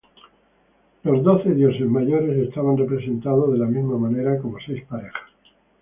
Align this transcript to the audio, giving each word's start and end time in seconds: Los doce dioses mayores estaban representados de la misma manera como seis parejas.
Los 1.03 1.21
doce 1.21 1.53
dioses 1.53 1.85
mayores 1.87 2.35
estaban 2.39 2.75
representados 2.75 3.51
de 3.51 3.59
la 3.59 3.67
misma 3.67 3.99
manera 3.99 4.39
como 4.39 4.57
seis 4.65 4.83
parejas. 4.87 5.29